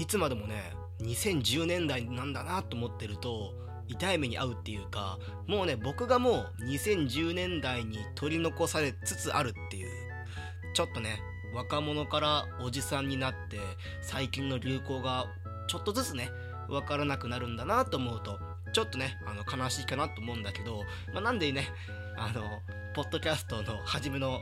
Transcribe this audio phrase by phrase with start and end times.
[0.00, 3.52] いつまでもね2010年代なんだなと思ってると
[3.86, 9.88] 痛い目に遭うっていうかもうね僕がもう2010年代に取り残されつつあるっていう
[10.72, 11.20] ちょっとね
[11.54, 13.58] 若者からおじさんになって
[14.00, 15.26] 最近の流行が
[15.68, 16.30] ちょっとずつね
[16.68, 18.38] 分からなくなるんだなと思うと
[18.72, 21.68] ちょっとねあの悲しいかなと思うんだけど、まあ、なんでね
[22.16, 22.42] あの
[22.94, 24.38] ポッドキャストの初めの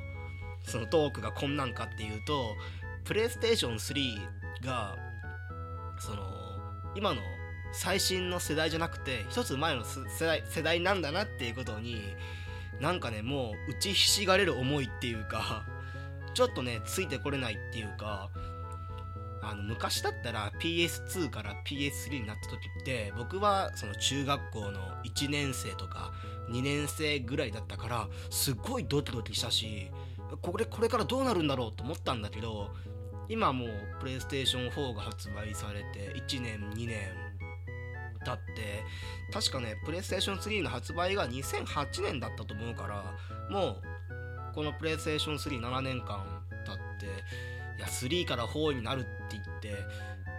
[0.65, 2.55] そのトークがこんなんかっていうと
[3.05, 5.08] プレイステーション3が
[6.01, 6.23] その
[6.95, 7.21] 今の
[7.73, 12.03] 最新の世代じゃなくて一つ前の世代世代なんだなっていうことに
[12.81, 15.67] なんかねもう打ちひしがれる思いっていうか
[16.35, 18.31] ちょっとねついてこれないっていうか
[19.43, 26.13] あの昔だったら PS2 から PS3 になった時って僕はその中学校の1年生とか
[26.51, 29.91] 2年生ぐらいだったからすっごいドキドキしたし
[30.43, 32.75] これこれからどうなるんだろうと思ったんだけど
[33.29, 36.99] 今もうプレイステーション4が発売されて1年2年
[38.25, 38.85] 経って
[39.33, 43.05] 確かねプレイステーション3の発売が2008年だったと思うから
[43.51, 43.83] もう
[44.55, 47.07] このプレイステーション37年間経って
[47.79, 49.75] いや3から4になるって言って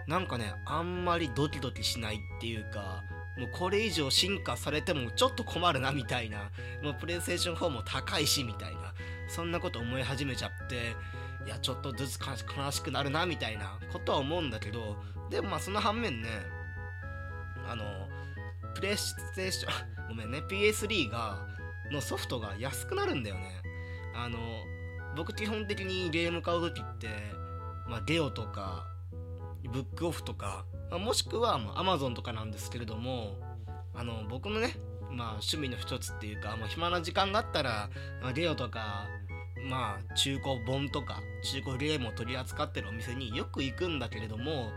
[0.06, 3.02] なんかねあんまりドキドキしないっていうか
[3.38, 6.50] もうこれ以上進化されてもちょっと困るなみたいな
[6.82, 8.92] もうプレイステーション4も高いしみたいな
[9.28, 10.96] そんなこと思い始めちゃって
[11.46, 14.96] いやちょっとずつ悲しくなるなみたいなことは思うんだけど
[15.30, 16.28] でもまあその反面ね
[17.66, 17.84] あの
[18.74, 19.70] プレイステーショ
[20.04, 21.46] ン ごめんね PS3 が
[21.90, 23.62] のソフトが安くなるんだよね。
[24.14, 24.38] あの
[25.16, 27.08] 僕基本的にゲーム買う時って、
[27.88, 28.86] まあ、ゲオとか
[29.64, 33.38] ブックオフとか、まあ、もしくは、まあ、Amazon とかなんですけれども
[33.94, 34.76] あの僕のね、
[35.10, 37.90] まあ、趣味の一つっていうか、まあ、暇な時間があったら、
[38.22, 39.06] まあ、ゲオとか
[39.68, 44.72] まあ中古本とか中古ゲームを取り扱ってるお店によく行くんだけれども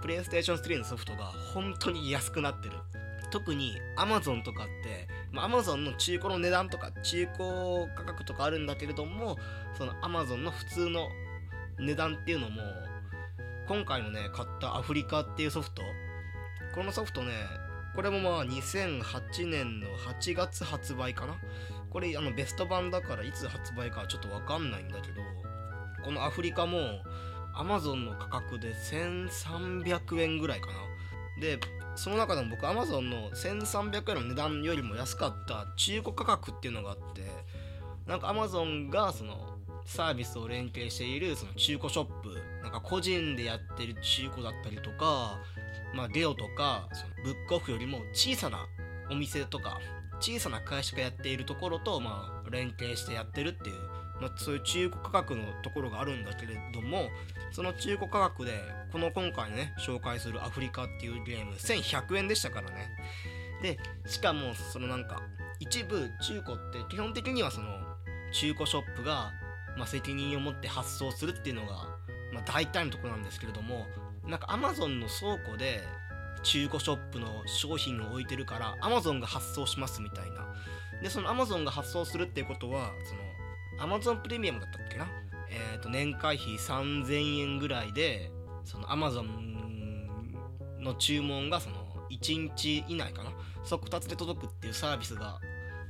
[0.00, 2.74] プレイステーション3のソフトが本当に安くなってる。
[3.30, 9.38] 特に Amazon とかって、まあ、Amazon の中古の値段とか中古価格とかあるんだけれども
[9.76, 11.08] その Amazon の普通の
[11.80, 12.62] 値段っていうのも
[13.66, 15.82] 今回のね買ったアフリカっていうソフト。
[16.74, 17.32] このソフトね
[17.94, 21.34] これもまあ2008年の8月発売かな。
[21.94, 25.22] これあのベスト版だからいつ発売かちょっとわかんないんだけど
[26.04, 26.78] このアフリカも
[27.54, 30.72] Amazon の価格で1300円ぐらいかな。
[31.40, 31.60] で
[31.94, 37.22] その中でも僕 Amazon の1300円の値段よりも安かった中古価格っていうのがあって
[38.08, 39.56] なんか Amazon がその
[39.86, 45.38] サービスを連携しているその中古ショップなんか個人でやってる中古だったりとか
[45.94, 48.66] まあゲオとかそのブックオフよりも小さな
[49.10, 49.80] お店とか
[50.24, 53.76] 小さな会社がやっているところとまあ連携してやってるっていう
[54.20, 57.08] まあ、そういう中古価格のところがあるんだけれども
[57.50, 58.52] その中古価格で
[58.92, 62.88] この今回ね紹介するアフリカっていうゲーム1100円でしたからね。
[63.60, 65.20] でしかもそのなんか
[65.58, 67.66] 一部中古って基本的にはその
[68.32, 69.32] 中古ショップが、
[69.76, 71.88] まあ、責任を持って発送するっていうのが、
[72.32, 73.86] まあ、大体のところなんですけれども
[74.26, 75.82] なんか Amazon の倉庫で
[76.44, 80.46] 中古ショップの商品を置いてるから Amazon が発送しますみたいな。
[81.02, 85.08] でその Amazon が発送するっていうことはその Amazon プレミアムだったっけな？
[85.50, 88.30] えっ、ー、と年会費3000円ぐらいで
[88.64, 89.24] その Amazon
[90.78, 91.76] の注文がその
[92.10, 93.32] 1日以内かな？
[93.64, 95.40] 速達で届くっていうサービスが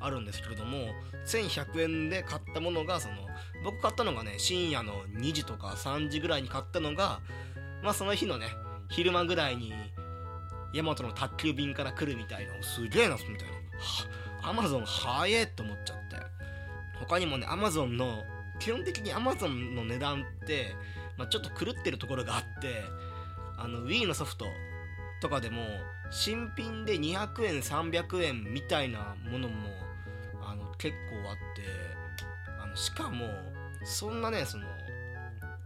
[0.01, 0.79] あるんですけれども
[1.27, 3.15] 1100円で買ったものがその
[3.65, 7.21] 僕買ったのがね深夜の2時とか3時ぐらいに買ったのが
[7.83, 8.47] まあその日のね
[8.91, 9.73] 昼間ぐらいに
[10.75, 13.49] ヤマトの宅急便から来るみたいなすげえなみたい
[14.43, 14.49] な。
[14.49, 16.17] アマゾン早えと思っちゃって。
[16.99, 18.25] 他にもね Amazon の
[18.59, 20.75] 基本的に Amazon の値段って、
[21.17, 22.85] まあ、ちょっと狂ってるところがあって
[23.57, 24.47] あの Wii のソフト
[25.21, 25.63] とかでも
[26.11, 29.69] 新品で200円300円みたいなものも
[30.43, 31.63] あの結構あって
[32.63, 33.27] あのしかも
[33.85, 34.65] そんなねその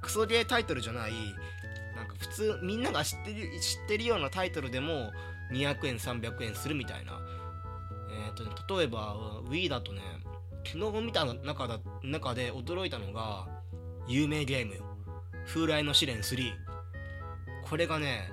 [0.00, 1.12] クソゲータイトルじゃない
[1.98, 5.10] なんか普通みんなが知ってる知ってるようなタイトルでも
[5.52, 7.20] 200円300円するみたいな。
[8.10, 8.50] えっ、ー、と、ね、
[8.80, 9.16] 例えば
[9.48, 10.00] Wii だとね
[10.64, 13.48] 昨日見た中だ中で驚いたのが
[14.06, 14.74] 有名ゲーム
[15.46, 16.52] 風来の試練3
[17.68, 18.30] これがね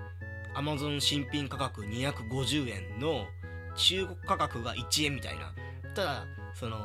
[0.56, 3.26] Amazon 新品価格250円の
[3.76, 5.54] 中国価格が1円みたいな。
[5.94, 6.78] ただその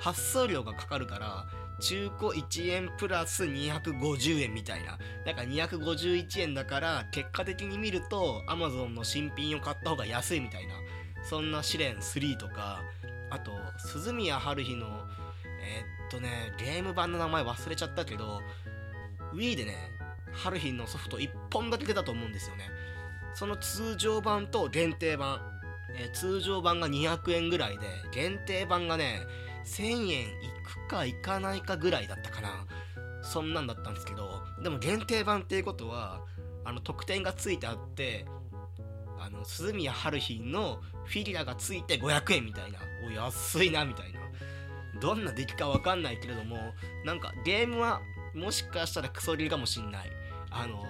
[0.00, 1.46] 発送料がかかるから
[1.80, 4.98] 中古1円プラス250円みたいな。
[5.24, 10.74] だから251円だから結果的に見ると Amazon の新品を買った方が安いみたいな。
[11.22, 12.82] そんな試練3とか。
[13.30, 14.86] あと鈴宮春日の
[15.60, 18.40] えー、っとねゲーム版の名前忘れちゃったけど
[19.34, 19.76] Wii でね
[20.32, 22.70] ハルヒのソフト1本だけ出たと思うんですよね。
[23.34, 25.40] その通常版と限定版、
[25.94, 29.20] えー、通常版が200円ぐらいで限定版がね
[29.64, 30.28] 1000円い
[30.88, 32.66] かいかないかぐらいだったかな。
[33.22, 36.20] そんなんだったんですけどでも限定版っていうことは
[36.64, 38.24] あの特典がついてあって
[39.18, 42.78] あの鈴宮春日のフィギュアがついて500円みたいな。
[43.06, 44.20] お安いなみたいな。
[45.00, 46.56] どんな出来か分かんないけれども
[47.04, 48.00] なんかゲームは
[48.34, 50.10] もしかしたらクソ売りかもしんない。
[50.50, 50.84] あの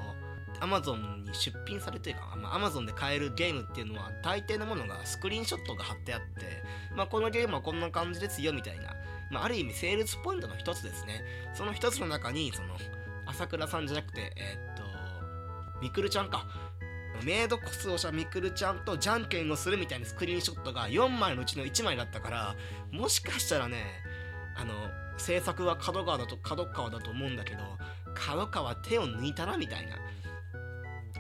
[0.61, 6.27] アマゾンに出品されてるか、まあ、アマゾンで買えるゲームっていうのは大抵のものがスクリーンショットが貼ってあって、
[6.97, 8.95] まあ、このゲームはこんな感じですよみたいな、
[9.31, 11.23] まあ、ある意味セールスポイントの一つですね。
[11.55, 12.77] その一つの中にその
[13.27, 14.83] 朝倉さんじゃなくてえー、っと
[15.83, 16.47] みくるちゃんか。
[17.25, 22.57] メイドコスをしたみくるちゃんとじゃんけんをするみたいなスクリーンショットが4枚のうちの1枚だったから
[22.93, 23.83] もしかしたらね
[24.57, 24.73] あの
[25.17, 27.59] 制作は角川だと角川だと思うんだけど
[28.15, 29.97] 角川手を抜いたなみたいな。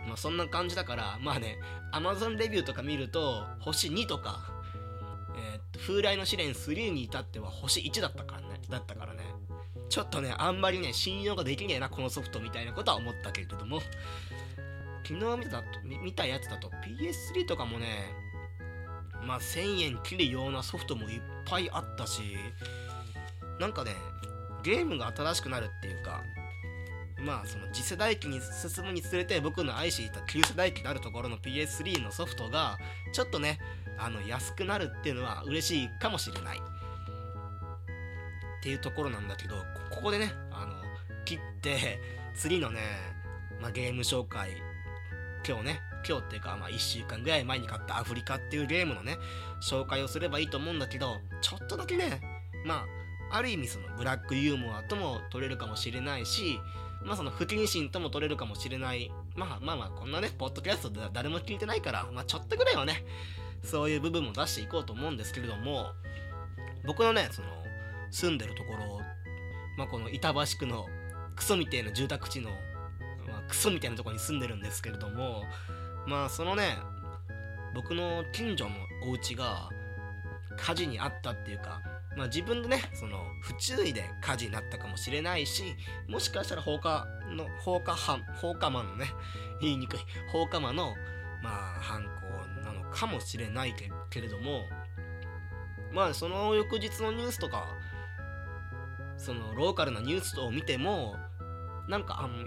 [0.07, 1.59] まあそんな感じだからまあね
[1.93, 4.51] Amazon レビューとか見ると星2とか、
[5.79, 8.61] 風来の試練3に至っては星1だったからね。
[8.69, 9.21] だったからね。
[9.89, 13.81] ちょっとねあんまりね信用ができねえなこのソフトみたいなことは思ったけれども。
[15.09, 15.63] 昨日見た
[16.05, 17.87] 見たやつだと PS3 とかもね
[19.27, 22.21] まあ1000円切るようなソフトもいっぱいあったし
[23.59, 23.93] なんかね
[24.63, 26.23] ゲームが新しくなるっていうか
[27.21, 32.79] まあその次世代機に進むにつれて僕の愛していた旧世代機であるところの PS3 のソフトが
[33.13, 33.59] ちょっとね
[33.99, 36.59] あの安くなるっていうのは嬉しいかもしれない。
[36.59, 39.55] っていうところなんだけど
[39.91, 40.75] ここでねあの
[41.25, 42.01] 切って
[42.35, 42.81] 次のね、
[43.61, 44.51] まあ、ゲーム紹介
[45.47, 49.17] 今日ね今日っていうか、まあ、1週間ぐらい前に買ったアフリカっていうゲームのね
[49.63, 52.21] 紹介をすればいいと思うんだけどちょっとだけね
[52.65, 52.98] まあ
[53.31, 56.61] ある意味そのブラックユーモアとも取れるかもしれないし
[57.05, 59.13] まあその不謹慎とも取れるかもしれない。
[59.37, 63.05] まあまあまあこんなねポッドキャストで誰も聞いてないからまあちょっとぐらいはね
[63.63, 65.93] そういう部分も出していこうと思うんですけれども
[66.85, 67.49] 僕のねその
[68.11, 69.01] 住んでるところ
[69.77, 70.87] まあこの板橋区の
[71.37, 72.51] クソみたいな住宅地の
[73.29, 75.45] まあ、クソみたいなとこに住んでるんですけれども
[76.07, 76.79] まあそのね
[77.75, 78.75] 僕の近所の
[79.07, 79.69] お家が
[80.57, 81.81] 火事にあったっていうか
[82.19, 85.77] まあ自分でねその不注意で火事になったかもしれないし
[86.09, 89.07] もしかしたら放火の放火犯放火魔のね
[89.61, 90.01] 言いにくい
[90.33, 90.95] 放火魔の
[91.43, 93.75] まあ犯行なのかもしれない
[94.11, 94.65] けれども
[95.93, 97.69] まあその翌日のニュースとか
[99.17, 101.15] そのローカルなニュースを見ても
[101.89, 102.45] なんかあの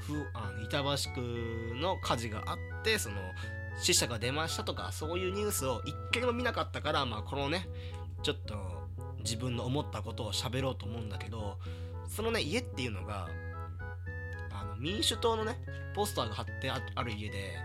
[0.00, 3.16] ふあの板橋区の火事があってその
[3.76, 7.68] 死者が出ましたとかそういうニュースを一回も見なかったから、まあ、このね
[8.24, 8.54] ちょっと
[9.18, 11.58] 自分の思ったことを喋ろうと思うんだけど
[12.08, 13.28] そのね家っていうのが
[14.52, 15.56] あの民主党のね
[15.94, 17.56] ポスターが貼ってある家で、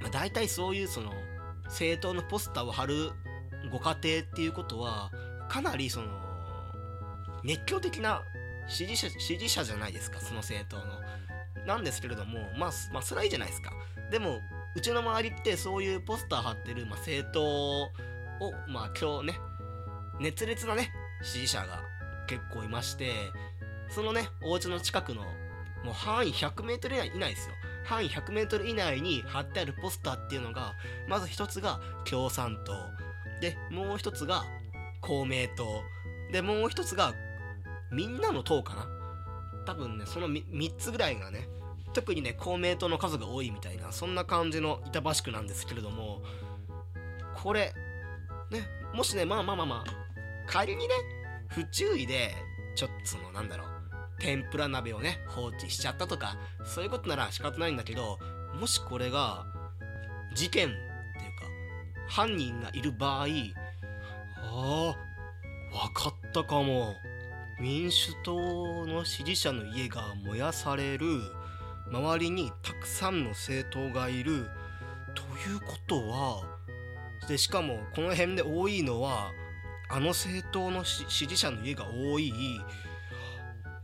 [0.00, 1.12] まあ、大体そういうその
[1.64, 3.10] 政党のポスターを貼る
[3.70, 5.10] ご家庭っていうことは
[5.50, 6.06] かなりその
[7.44, 8.22] 熱狂的な
[8.68, 11.06] 支持者支持者じゃないですかその政党の
[11.66, 13.72] なんですけれども、まあ、まあ、それはいいじゃないですか。
[14.10, 14.38] でも、
[14.76, 17.42] うちの周りってそういうポスター貼ってる、まあ、政党
[17.82, 17.90] を、
[18.68, 19.38] まあ、今日ね、
[20.20, 20.92] 熱烈なね、
[21.22, 21.82] 支持者が
[22.26, 23.12] 結構いまして、
[23.88, 25.22] そのね、お家の近くの、
[25.84, 27.54] もう範囲100メートル以内以内ですよ。
[27.84, 30.74] 範囲100メートル以内に貼ってあるポスターっていうのが、
[31.08, 32.72] まず一つが共産党。
[33.40, 34.44] で、もう一つが
[35.00, 35.82] 公明党。
[36.32, 37.14] で、もう一つが
[37.92, 38.88] みんなの党かな
[39.66, 41.48] 多分ね、その 3, 3つぐらいがね、
[41.96, 46.20] 特にね公明党の数が多いみたいなそんな感じの板橋区なんですけれども
[47.42, 47.72] これ
[48.50, 50.05] ねもしねまあまあまあまあ
[50.46, 50.94] 仮にね
[51.48, 52.34] 不注意で
[52.74, 53.68] ちょっとそのなんだろう
[54.18, 58.18] 天ぷら鍋をね放置しちゃったとかそういうことなら仕方ないんだけど
[58.58, 59.44] もしこれが
[60.34, 61.46] 事件っていうか
[62.08, 63.26] 犯人がいる場合
[64.42, 65.06] ああ
[65.72, 66.94] 分かったかも。
[67.58, 71.06] 民主党の支持者の家が燃やされる。
[71.90, 74.48] 周りにたくさんの政党がいる。
[75.14, 76.42] ということは
[77.26, 79.32] でしかもこの辺で多いのは
[79.88, 82.32] あの政党の支持者の家が多い。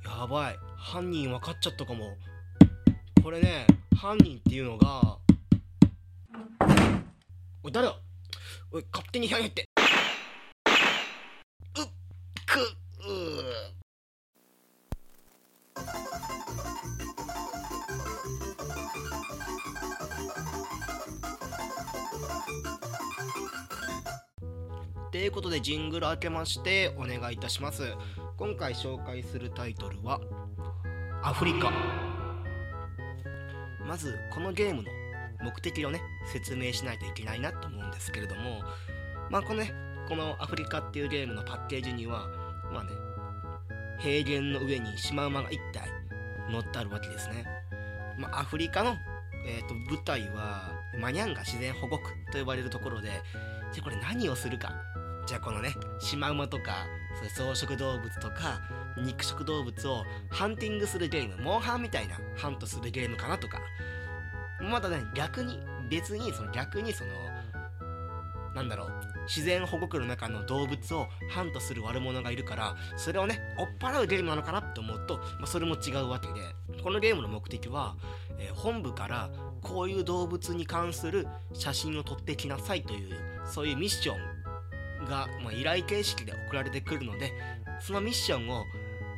[0.05, 0.59] やばい。
[0.77, 2.17] 犯人分かっちゃったかも。
[3.23, 3.67] これね
[3.97, 5.19] 犯人っていうのが
[7.63, 7.97] おい誰だ？
[8.73, 9.69] おい勝手に部屋に入って。
[11.79, 11.85] うっ
[12.47, 13.52] くう
[25.13, 27.83] ということでジングル開けましてお願いいたします。
[28.39, 30.19] 今回紹介するタイトルは
[31.23, 31.71] アフリカ。
[33.87, 34.89] まずこのゲームの
[35.43, 36.01] 目的をね
[36.33, 38.63] 説明しないといけないなと思うんですけれども
[39.29, 39.75] まあこのね
[40.09, 42.27] このアフリカっていうゲームのパッケージには
[42.73, 42.91] まあね
[43.99, 45.91] 平原の上にシマウマが1体
[46.51, 47.45] 乗ってあるわけですね、
[48.19, 48.97] まあ、アフリカの、
[49.47, 53.11] えーと、舞台はマニャンガ自然保護区と呼ばれるところで
[53.73, 54.73] じゃこれ何をするか
[55.27, 56.87] じゃあこのねシマウマとか
[57.35, 58.61] そ草食動物とか
[58.97, 63.59] 肉食動物をハンティングするゲームモンハンみたいなハントするゲームかなとか。
[64.71, 65.59] まだね逆に
[65.91, 67.11] 別にその逆にその
[68.55, 68.91] なんだろう
[69.25, 76.35] 自然保護区の中の動物をハントする悪者がいるからそれをね追っ払うゲームなのかなって思うと、まあ、それも違うわけで。
[76.83, 77.97] このゲームの目的は、
[78.39, 79.31] えー、本部から
[79.63, 84.32] こういう動物に関する写真を撮ってきなさいというそういうミッション
[85.05, 87.33] が、まあ、依頼形式で送られてくるので
[87.81, 88.65] そのミッションを、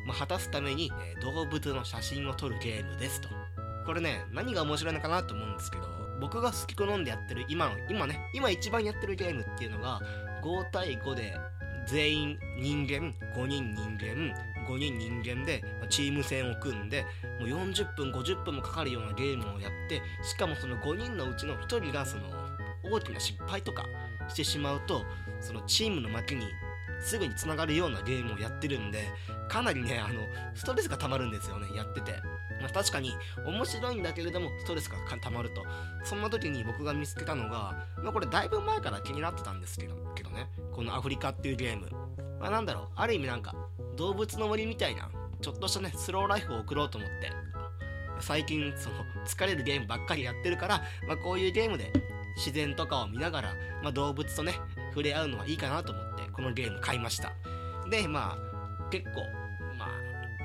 [0.07, 3.29] まあ、果たすために、えー、動物の写真を撮るゲームですと。
[3.85, 5.85] これね何が面白いのかなと思うんですけど
[6.21, 10.01] 僕が好き好んでやってる今の今ね今一番やってるゲームっていうのが
[10.43, 11.35] 5対5で
[11.87, 14.35] 全員人間5人人間
[14.67, 17.05] 5人人間でチーム戦を組んで
[17.41, 22.23] もう40分50分もかかるようなゲームをやってしかもその5人のうちの1人がその
[22.91, 23.85] 大きな失敗とか
[24.29, 25.05] してしまうと
[25.41, 26.47] そのチームの負けに
[27.01, 29.09] すぐにつながるようなゲームをやってるんで
[29.49, 30.21] かなりねあの
[30.55, 32.15] ストレスが溜まるんですよねやってて。
[32.61, 33.13] まあ、確かに
[33.45, 35.63] 面白いんだけれどもストレスが溜まると。
[36.05, 41.89] そんな時に僕が見つけたのが、まあ、これだいぶ前から気になってたんですけどけどねこのアフリカっていうゲーム、
[42.41, 43.55] まあ、なんだろうある意味なんか
[43.97, 47.55] 動物の森みたいなちょっとしたねスローライフを送ろうと思って。
[48.21, 51.93] 最近その疲れるゲームばっかりやってるから、まあ、こういうゲームで
[52.37, 54.55] 自然とかを見ながら、まあ、動物とね
[54.91, 57.33] 触れ合うのはいいかなと思ってこのゲーム買いました。
[57.91, 59.23] でまあ結構
[59.79, 59.89] まあ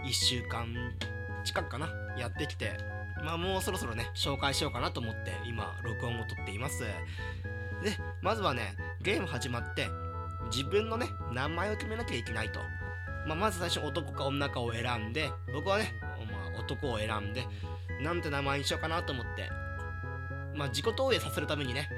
[0.06, 0.68] 1週間
[1.44, 2.78] 近くかなやってきて
[3.24, 6.84] まあもうそろそろね紹介しようかなと思って今録音を撮っています。
[7.84, 9.88] でまずはねゲーム始まって
[10.52, 12.60] 自分のね名前を決めなきゃいけないと、
[13.26, 15.94] まあ、まず最初男か女かを選んで僕はね、
[16.30, 17.46] まあ、男を選んで
[18.02, 19.50] なんて名前にしようかなと思って
[20.56, 21.90] まあ自己投影させるためにね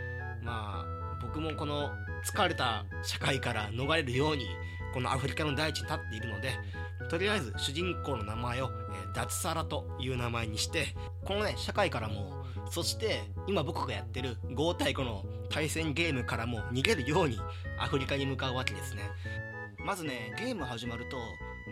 [0.43, 1.91] まあ僕もこの
[2.25, 4.45] 疲れた社会から逃れるように
[4.93, 6.51] このアフリカの大地に立っているので
[7.09, 17.37] とりあえず主人公の名前を、えー、脱サラという名前にしてこのね社会からもそして今僕がやってる5対5の対戦ゲームからも逃げるように
[17.77, 19.01] アフリカに向かうわけですね。
[19.85, 21.17] まずねゲーム始まると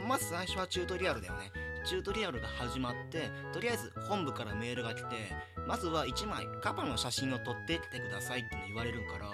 [0.07, 1.51] まず最初はチュートリアルだよね。
[1.85, 5.33] チュートリアルが始まってとりあえず本部からメールが来て
[5.69, 9.29] まずは1枚カバの写真を撮ってきてくださいっての言われるから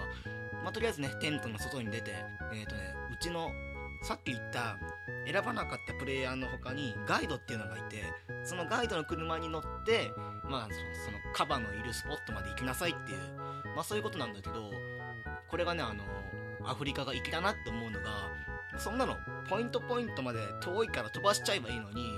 [0.66, 2.10] まあ、とりあえずねテントの外に出て
[2.52, 3.52] えっ、ー、とねうちの
[4.02, 4.76] さっき言った
[5.24, 8.02] 選ばなかったプレイヤーの他にガイドっていうのがいて
[8.42, 10.10] そのガイドの車に乗って
[10.50, 10.68] まあ
[11.04, 13.18] そのカバのいるスポットまで行きなさいっていう
[13.76, 14.54] まあそういうことなんだけど
[15.48, 16.02] これがねあの
[16.68, 18.28] アフリカが行きだなって思うのが
[18.76, 19.16] そんなの
[19.48, 22.10] ポイントポイントまで遠いから飛ばしちゃえばいいのに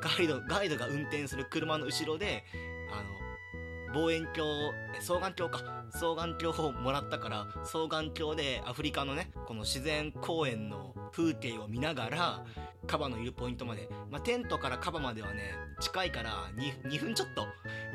[0.00, 2.44] ガイドガイドが運転する車の後ろで
[2.90, 3.24] あの
[3.94, 5.84] 望遠鏡双眼鏡か。
[5.92, 12.44] 双眼鏡をもらったから双眼鏡でアフリカのねこの自然公園の風景を見ながら
[12.88, 17.46] カバのいるポイントまで、まあ、テントからカバまではね近いから 2, 2分ちょっと。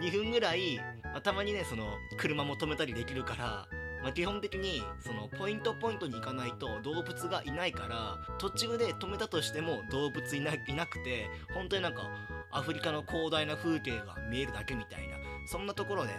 [0.02, 1.84] 2分ぐらい、まあ、たまにねその
[2.18, 3.68] 車も止めたりできるから
[4.02, 12.04] まあ、基本的にそのポイントポイントに行かないと動物がいないから途中で止めたとしても動物いないなくて本当になんか
[12.52, 15.29] アフリカの広大な風景が見えるだけみたいな。
[15.46, 16.12] そんなところで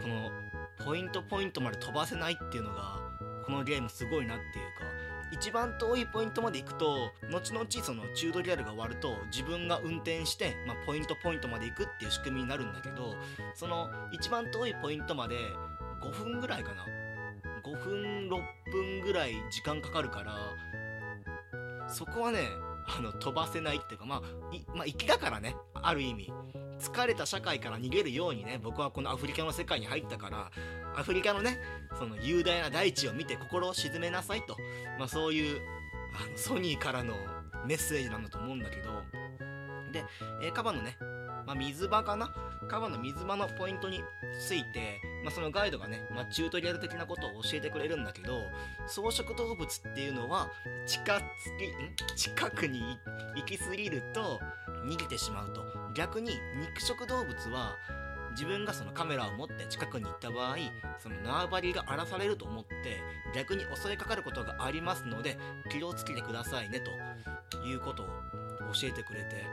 [0.00, 0.30] この
[0.84, 3.00] ポイントポイントまで飛ばせないっていうのが
[3.44, 4.90] このゲームすごいなっていうか
[5.32, 13.14] 一番遠いポイントまで行くと後々そのチュートリアルが終わると自分が運転して、まあ、ポイントポイントまで行くっていう仕組みになるんだけど
[13.54, 15.36] その一番遠いポイントまで
[16.02, 16.84] 5分ぐらいかな。
[17.62, 18.30] 5分6
[18.72, 20.36] 分ぐらい時間かかるから
[21.88, 22.48] そこはね
[22.86, 26.32] あの飛ばせないっていうかまあ、いまあ、粋だからねある意味。
[26.80, 30.50] 疲れた社会から逃げるようにね僕はこのアフリカの世界に入ったから
[30.96, 31.58] アフリカのね
[31.98, 34.56] その雄大な大地を見て心を鎮めなさいと、
[34.98, 35.60] まあ、そういう
[36.14, 37.14] あのソニーからの
[37.66, 38.90] メッセージなんだと思うんだけど。
[39.92, 40.04] で、
[40.40, 40.96] えー、カバのね、
[41.46, 42.32] まあ、水場かな？
[42.68, 44.04] カバの水場のポイントに
[44.38, 48.40] ついて、まあ、そのガイドがね、まあ、チュートリアル的なことを教えてくれるんだけど
[48.86, 50.48] 草食動物っていうのは
[50.86, 51.18] 近づ
[52.14, 53.00] き近くに
[53.34, 54.38] 行き過ぎると
[54.84, 55.64] 逃げてしまうと。
[55.94, 57.76] 逆に肉食動物は
[58.32, 60.56] 自分がそのカメラを持って近くに行った場合
[61.00, 63.02] その縄張りが荒らされると思って
[63.34, 65.36] 逆に襲いかかることがありますので
[65.68, 66.90] 気をつけてくださいねと。
[67.64, 68.06] いうことを
[68.72, 69.44] 教えてくれて。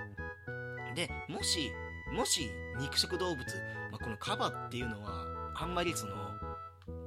[0.95, 1.71] でもし
[2.13, 3.45] もし肉食動物、
[3.91, 6.13] まあ、このカバっていうのはあんまりその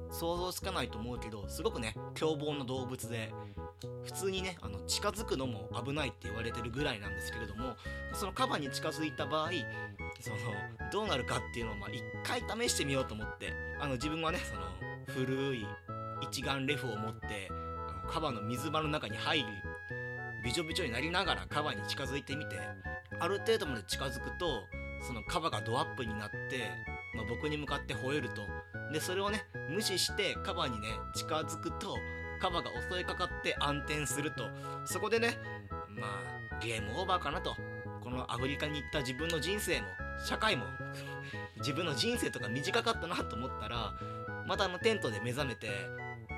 [0.09, 3.33] 想像つかないと思うけどすごくね凶暴な動物で
[4.03, 7.75] 普通にねあの近づくのも危ないって言われてるぐらいなんですけれども
[8.13, 9.49] そのカバに近づいた場合
[10.19, 10.37] その
[10.91, 14.61] どうなるかっていうのをまあ一回試してみようと思ってあの自分はねその
[15.07, 15.65] 古い
[16.21, 19.45] 一眼レフを持ってあのカバの水場の中に入り
[20.43, 22.59] びちょびちょになりながらカバに近づいてみて
[23.19, 24.63] ある程度まで近づくと
[25.07, 26.69] そのカバがドアップになって、
[27.15, 28.41] まあ、僕に向かって吠えると。
[28.91, 31.95] でそれをね無視してカバーにね近づくと
[32.41, 34.49] カバが襲いかかって暗転すると。
[34.85, 35.37] そこでね
[35.89, 37.55] まあゲームオーバーかなと。
[38.03, 39.87] このアフリカに行った自分の人生も
[40.25, 40.65] 社会も
[41.57, 43.93] 自分の人生とか短かったなと思ったら
[44.47, 45.69] またあのテントで目覚めて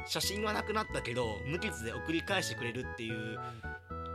[0.05, 3.39] 写真はなくなったけど無傷で送り返してくれるっていう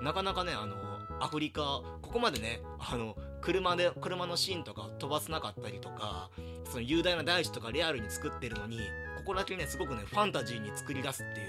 [0.02, 0.76] なかなかねあの
[1.21, 6.30] アフリカここまでねあの車で車のシーンとか飛ばせなかったりとか
[6.64, 8.78] その雄大な大地とかリアルに作ってるのに
[9.16, 11.49] ここだけねすごくねファンタジーに作り出すっていう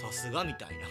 [0.00, 0.86] さすがみたいな。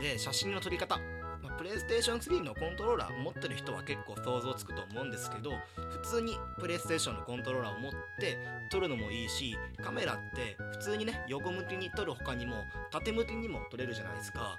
[0.00, 0.98] で写真の撮り方。
[1.42, 5.50] ま、プレイステーション3のコントローラー持ってる人は結構想像つくと思うんですけど
[5.90, 8.38] 普通にプレイステーションのコントローラーを持って
[8.70, 14.58] 撮るのもいいしカメラって普通にね横向きに撮る他にも縦向きにも撮れるじゃないですか。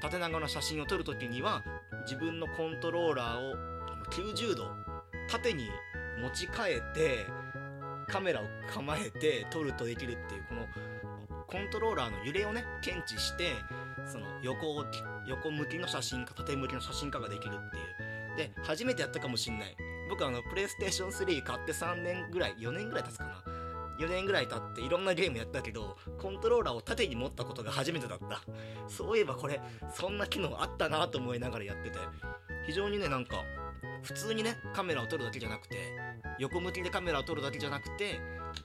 [0.00, 1.62] 縦長の写真を撮る時には
[2.06, 3.54] 自分のコントローラーを
[4.10, 4.64] 90度
[5.28, 5.68] 縦に
[6.20, 7.26] 持ち替えて
[8.08, 8.44] カメラを
[8.74, 10.66] 構えて撮るとできるっていうこの
[11.52, 13.52] コントローラーの揺れをね検知して
[14.10, 14.82] その横
[15.26, 18.36] 横向きの写真か縦向きの写真かができるっていう。
[18.38, 19.76] で初めてやったかもしんない。
[20.08, 23.44] 僕あのプレイステーション3買って3年ぐらい4年ぐらい経つかな。
[24.00, 28.40] 4年ぐらい経っていろんなゲームやったけどコントローラーを縦に持ったことが初めてだった。
[28.88, 29.60] そういえばこれ
[29.94, 31.98] そんな機能あったなと思いながらやってて。
[32.66, 33.36] 非常にねなんか
[34.02, 35.76] 普通にねカメラを撮るだけじゃなくて
[36.38, 38.20] 横向きでカメラを撮るだけじゃなくて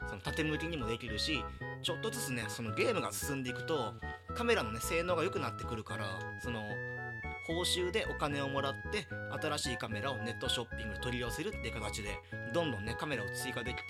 [0.08, 1.44] その縦向きにもできるし
[1.82, 3.94] ちょっとずつねそのゲームが進んでいくと
[4.36, 6.62] カメラのね性能が良くなってくるからその
[7.48, 9.08] 報酬でお金をもらって
[9.42, 12.10] 新しいカメラをネットショッピングで取り寄せるっていう形で
[12.54, 13.84] どんどんねカメラを追加できて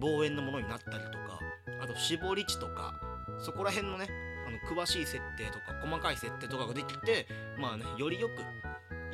[0.00, 1.38] 望遠のものになったりとか
[1.82, 2.98] あと絞り値とか
[3.38, 4.08] そこら辺のね
[4.46, 7.26] あの詳しい設定とか細かい設定とかができて
[7.58, 8.42] まあねよりよく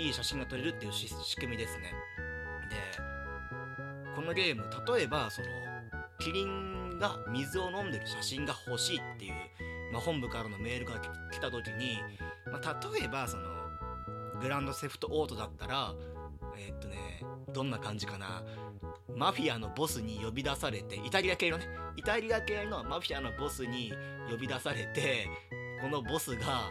[0.01, 1.93] いい写真が撮れるっていう仕組みですね。
[2.71, 3.07] で
[4.15, 4.65] このゲーム
[4.95, 5.49] 例えばその
[6.19, 9.33] キリンが水を飲んでる写真が欲しいっていう、
[9.93, 11.01] まあ、本部からのメールが
[11.33, 11.99] 来た時に、
[12.51, 13.43] まあ、例えばその
[14.41, 15.95] グランドセフトオートだったら
[16.59, 18.43] えー、っとねどんな感じかな。
[19.17, 23.93] マフィアのボスに呼び出されてイタリア系のねイタリア系のマフィアのボスに
[24.31, 25.27] 呼び出されて
[25.81, 26.71] このボスが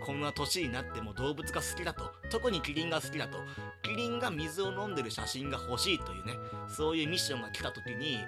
[0.00, 2.12] こんな年になっても動物が好きだと。
[2.30, 3.38] 特にキリンが好きだと。
[3.82, 6.34] キリンが水を飲んでる写真が欲しいというね。
[6.68, 8.18] そういうミッションが来た時に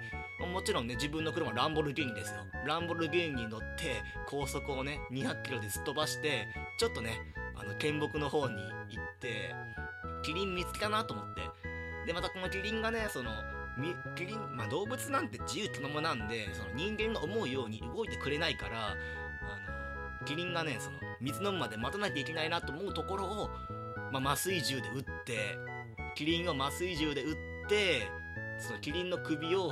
[0.51, 2.41] もちろんね自分の車ランボルギーニですよ。
[2.65, 6.47] ランボルギーニに乗って高速をね200キロですっ飛ばして
[6.79, 7.19] ちょっとね
[7.55, 9.53] あの県北の方に行って
[10.23, 11.41] キリン見つけたなと思って。
[12.05, 13.29] でまたこのキリンがねその
[14.15, 18.95] キリン、まあ、動物なんて自由気ままなんでその人間が思うように動いてくれないから
[20.29, 23.49] キリンがねその水飲むまで待たなきゃいけないなと思うところを、
[24.11, 25.57] まあ、麻酔銃で撃って
[26.15, 27.35] キリンを麻酔銃で撃っ
[27.67, 28.03] て
[28.59, 29.71] そのキリンの首を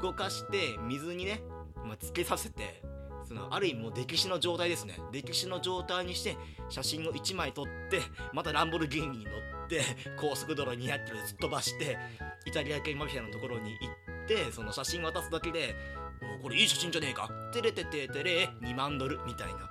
[0.00, 1.42] 動かして水にね、
[1.84, 2.82] まあ、つけさせて
[3.24, 4.98] そのある意味もう歴史の状態ですね。
[5.10, 6.36] 歴史の状態にして
[6.68, 8.00] 写真を1枚撮って
[8.32, 9.80] またランボルギーニに乗って
[10.20, 11.98] 高速道路200キロですっ飛ばして
[12.44, 13.90] イタリア系マフィアのところに行
[14.22, 15.74] ってその写真渡すだけで
[16.42, 19.68] 「これいい写真じゃねえか」「テレテテテレ2万ドル」みたいな。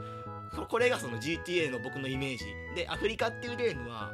[0.69, 2.45] これがその GTA の僕のイメージ。
[2.75, 4.11] でアフリカっていうゲームは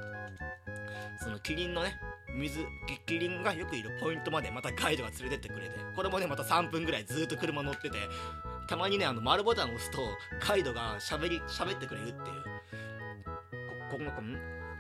[1.22, 2.00] そのキリンのね
[2.34, 2.66] 水
[3.06, 7.98] キリンがよくいるポイントまでまたガイドが連れてってくれてこれもねまた3分ぐらいずっと車乗ってて
[8.68, 10.00] たまにねあの丸ボタンを押すと
[10.48, 12.60] ガイドがしゃべり喋ってくれるっていう。
[13.90, 14.12] ここの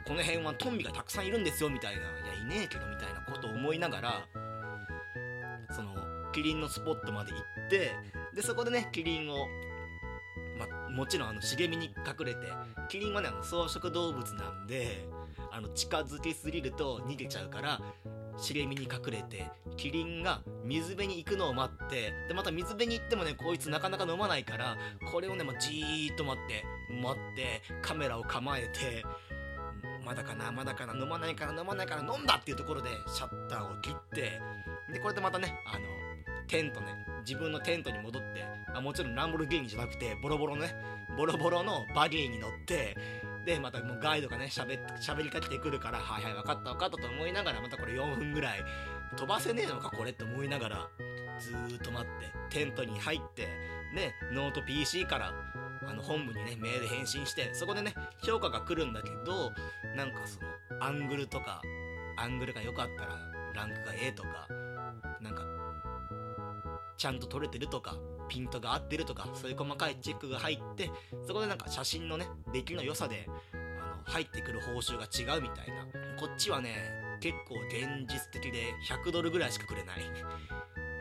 [0.05, 2.01] この辺はトンビがたくさんいるんですよみたいな。
[2.01, 4.27] いやいねえけどみたいなことを思いながら
[6.33, 7.91] キリンのスポットまで行って
[8.35, 9.47] でそこでねキリンを
[10.59, 12.47] ま、もちろんあの茂みに隠れて
[12.89, 15.07] キリンはねあの草食動物なんで
[15.51, 17.81] あの近づきすぎると逃げちゃうから
[18.37, 24.77] 茂みに隠れてキリンが水辺に行くのを待ってでまた水辺に行ってもねこいつなかなか飲まないから
[25.11, 26.65] これをね、まあ、じーっと待って
[27.01, 29.05] 待ってカメラを構えて
[30.05, 34.41] まだかなまだかな飲まないから飲まないから飲んだっていうところでシャッターを切って
[34.91, 35.98] でこれでまたねあの
[36.49, 36.87] テントね。
[37.25, 40.75] 自分のテントに戻ってあもちろんランボルギーニじゃなくてボロボロね。
[41.17, 42.95] ボロボロのバギーに乗って
[43.45, 48.63] でまたもうガイドがね喋喋りかけてくるからはいはい分かった分かったと思いながらまたこれ4分ぐらい
[49.15, 50.87] 飛ばせねえのかこれって思いながら
[51.39, 52.07] ずーっと待っ
[52.49, 53.47] てテントに入って
[53.93, 55.33] ねノート PC から
[55.87, 59.51] あの本部にねメール返信してそこでね評価が来るんだけど
[59.95, 60.47] なんかその
[60.83, 61.61] アングルとか
[62.17, 63.17] アングルが良かったら
[63.55, 64.47] ランクが A とか
[65.21, 65.58] なんか
[66.99, 67.95] ちゃんと撮れてるとか
[68.27, 70.91] ピントが合ってるとかそういう細かいチェックが入って
[71.25, 75.85] そこでなんか写真のね出来の良さであの入ってくる報酬が違うみたいな。
[76.19, 76.75] こっちはね
[77.21, 78.73] 結構現実的で
[79.05, 79.99] 100ドルぐらいしかくれない。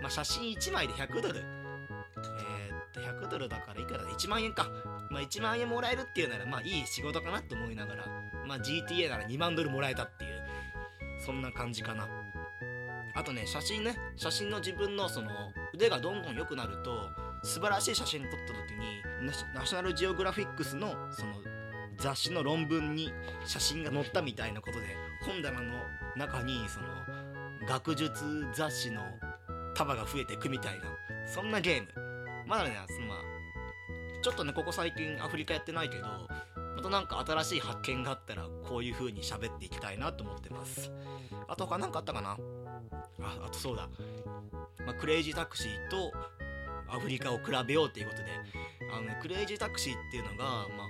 [0.01, 1.41] まあ写真1枚で100ドル。
[1.41, 4.69] えー、っと100ドルだからいくらだ？1万円か。
[5.11, 8.05] まあ1万円もらえるっていうならまあいい仕事かなと思いながら
[8.47, 10.31] まあ GTA なら2万ドルもらえたっていう
[11.27, 12.09] そんな感じかな。
[13.17, 13.97] あとね写真ね。
[14.15, 15.31] 写真の自分のその
[15.79, 17.09] 腕がどんどん良くなると
[17.45, 19.01] 素晴らしい写真撮った時に
[19.55, 21.35] ナショナルジオグラフィックスのその
[21.97, 23.13] 雑誌の論文に
[23.47, 25.73] 写真が載ったみたいなことで本棚の
[26.17, 26.87] 中にその
[27.69, 29.03] 学術雑誌の
[29.77, 30.87] 束が増えていくみたいな
[31.33, 31.89] そんなゲーム。
[32.49, 33.19] まだねそのまあ
[34.21, 36.03] ちょっとねここ最近アフリカやってないけど
[36.75, 40.91] またなんか新しい発見があったらこういう風に喋っていきたいなと思ってます。
[41.47, 42.37] あと他何かあったかな？
[43.21, 43.89] ああとそうだ、
[44.87, 46.13] まあ、クレイジータクシーと
[46.89, 48.31] アフリカを比べようっていうことで
[48.93, 50.85] あの、ね、クレイジータクシーっていうのが、ま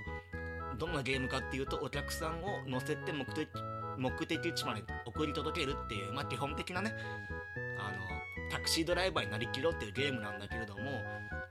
[0.73, 3.47] あ、どんなゲームかっていうとお客さんを乗せて目的
[3.97, 6.93] 目的地まで送り届けるっていう、まあ、基本的なね
[7.77, 11.03] あのタクシードライバーになりきろうっていうゲームなんだけれども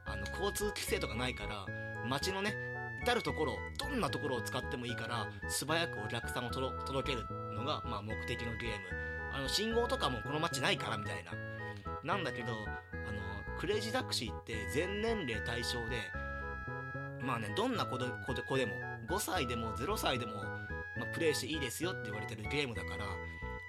[0.07, 1.67] あの交通規制とかないから
[2.09, 2.55] 街のね
[3.03, 7.25] 至る所どんなところを使ってもいいから素早くお客さんを届ける
[7.55, 9.09] のが、まあ、目的のゲーム。
[9.33, 11.33] あの信号とかもこの街ないからみたいな。
[12.05, 15.97] なんだけどあのクレイジータクシーって全年齢対象で
[17.25, 18.73] まあねどんな子で子で子でも
[19.09, 20.41] 5歳でも0歳でも、ま
[21.03, 23.05] あ、プレイしていいですよって言われてるゲームだから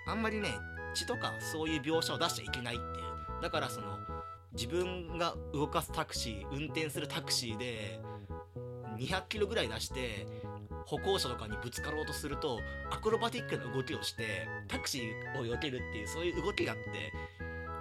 [0.07, 0.49] あんまりね
[0.93, 3.09] 血とかそういう描写を出しちゃいけないっていう。
[3.41, 3.97] だからその
[4.53, 8.01] 自分が動かすタクシー運転するタクシーで
[8.97, 10.27] 200キロぐらい出して
[10.85, 12.59] 歩行者とかにぶつかろうとすると
[12.91, 17.13] アクロバティックな動きをしてタクシーを避けるっていうそういう動きがあって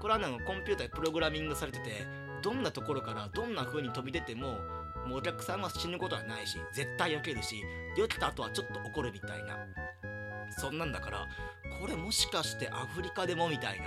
[0.00, 2.06] これはなんかコンピューターでプログラミングされてて
[2.42, 4.58] どんなところからどんな風に飛び出ても
[5.06, 7.62] もうお客さんは死ぬことはないし絶対避けるし
[7.96, 9.56] 避けた後はちょっと怒るみたいな。
[10.50, 11.28] そんなんだから
[11.80, 13.87] これもしかしてアフリカでもみたいな。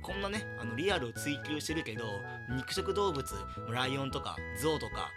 [0.00, 3.34] こんなねあのリアルを追求してるけど肉食動物
[3.68, 5.10] ライオンとかゾウとか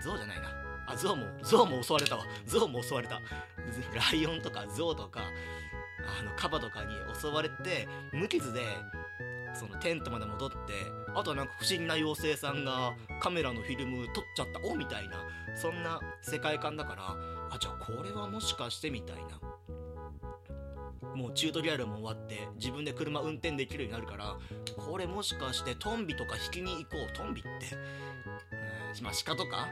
[0.00, 0.66] ゾウじゃないな。
[0.88, 2.24] あゾウもゾウも襲われたわ。
[2.44, 3.20] ゾウも襲われた。
[3.94, 5.22] ライオンとかゾウとか
[6.18, 8.60] あのカバとかに襲われて無傷で
[9.58, 10.56] そのテントまで戻って
[11.14, 14.60] あとはなんか不思議な妖精さんがカメラのフィルム撮っちゃった。
[14.68, 15.16] おみたいな。
[15.56, 17.02] そんな世界観だから
[17.50, 19.40] あじゃあこれはもしかしてみたいな。
[21.14, 24.36] もうチュートリアルも終わって自分で車運転できるようになるから
[24.76, 27.16] これもしかしてトンビとか引きに行こう。
[27.16, 27.50] トンビって。
[27.74, 29.68] うんまあ鹿とか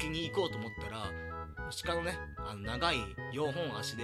[0.00, 1.10] 引きに行こうと思ったら
[1.84, 2.96] 鹿のねあの長い
[3.32, 4.02] 4本足で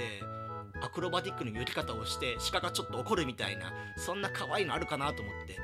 [0.82, 5.58] アクロバティックの寄り方をして鹿がちょっと怒るみたいなそんな可愛いのあるかなと思って。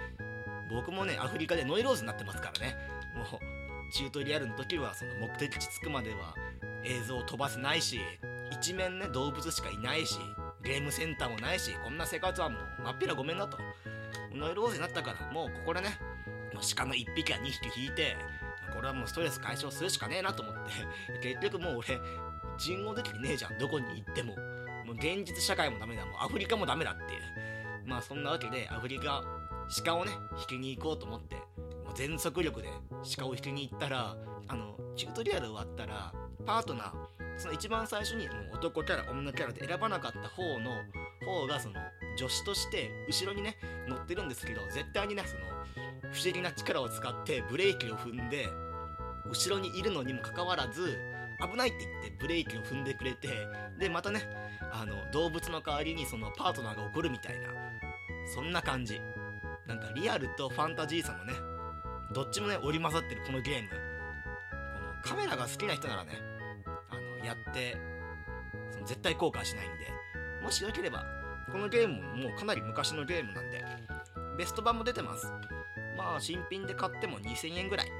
[0.71, 2.77] 僕もねアフリカでノイローズになってますからね。
[3.17, 3.27] もう
[3.93, 6.35] チュートリアルの時はその目的地着くまでは
[6.85, 7.99] 映像を飛ばせないし
[8.51, 10.19] 一面ね動物しかいないし
[10.63, 13.59] ゲームセンターもないしこんな生活はもうまっぴらごめんなと。
[14.35, 15.99] ノイローゼになったからもうここでね
[16.77, 18.17] 鹿の1匹や2匹引いて
[18.75, 21.31] これはもうストレス解消するしかねえなと思って。
[21.35, 21.99] 結局もう俺
[22.59, 23.59] 人工できねえじゃん。
[23.59, 24.37] どこに行っても。
[24.89, 26.05] もう現実社会もダメだ。
[26.07, 27.15] もうアフリカもダメだって。
[27.15, 27.21] いう
[27.89, 29.25] まあそんなわけでアフリカ
[29.85, 31.45] 鹿をね引きに行こうと思ってもう
[31.95, 32.69] 全速力で
[33.17, 36.13] 鹿を引きに行ったらあのチュートリアル終わったら
[36.47, 36.93] パートナー
[37.39, 40.71] その一番最初にもう男キャラ女キャラで選ばなかった方の
[41.25, 41.75] 方がその
[42.17, 43.57] 助手として後ろにね
[43.89, 48.49] 乗ってるんですけど絶対にねその不思議な力を使ってブレーキを踏んで
[49.31, 50.99] 後ろにいるのにもかかわらず
[51.41, 53.29] 危ないって言ってブレーキを踏んでくれて
[53.79, 54.23] でまたね
[54.73, 57.49] あの動物の代わりにそのパートナーが怒るみたいな
[58.35, 59.01] そんな感じ。
[59.67, 61.35] なんかリアルとファンタジーさのね
[62.15, 63.69] どっちもね織り交ざってるこのゲーム。
[63.69, 66.13] このカメラが好きな人ならね
[66.91, 67.77] あのやって
[68.73, 69.87] その絶対後悔しないんで
[70.43, 71.05] もしよければ
[71.53, 73.63] このゲームももうかなり昔のゲームなんで
[74.39, 75.31] ベスト版も出てます。
[75.97, 77.93] まあ新品で買っても2000円ぐらい。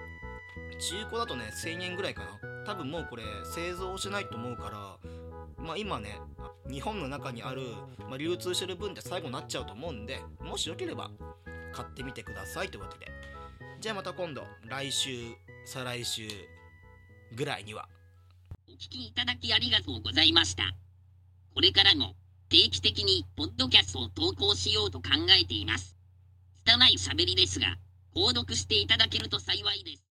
[0.79, 2.48] 中古だとね1000円ぐらいかな。
[2.69, 4.99] 多分もうこれ製造しないと思うか
[5.59, 6.21] らまあ今ね
[6.71, 7.63] 日本の中にある、
[8.11, 11.11] まあ、流通してる分で最後になっちゃうと思うんでもしよければ
[11.73, 13.11] 買ってみてくださいというわけで
[13.81, 15.33] じゃあまた今度来週
[15.65, 16.29] 再来週
[17.35, 17.89] ぐらいには
[18.69, 20.63] お聞きいただきありがとうございました。
[21.55, 22.15] これからも
[22.51, 25.09] 定期的にポッドキャストを投稿しようと考
[25.41, 25.97] えています。
[26.65, 27.77] 拙い喋りですが、
[28.15, 30.05] 購読していただけると幸いです。